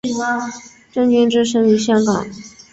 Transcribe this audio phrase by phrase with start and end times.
[0.91, 2.25] 郑君炽生于香港。